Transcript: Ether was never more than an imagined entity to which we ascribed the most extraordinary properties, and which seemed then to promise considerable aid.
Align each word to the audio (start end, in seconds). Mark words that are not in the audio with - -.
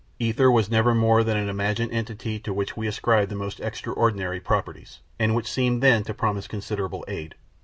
Ether 0.17 0.49
was 0.49 0.67
never 0.67 0.95
more 0.95 1.23
than 1.23 1.37
an 1.37 1.47
imagined 1.47 1.91
entity 1.91 2.39
to 2.39 2.53
which 2.55 2.75
we 2.75 2.87
ascribed 2.87 3.29
the 3.29 3.35
most 3.35 3.59
extraordinary 3.59 4.39
properties, 4.39 5.01
and 5.19 5.35
which 5.35 5.45
seemed 5.45 5.83
then 5.83 6.03
to 6.05 6.13
promise 6.15 6.47
considerable 6.47 7.05
aid. 7.07 7.35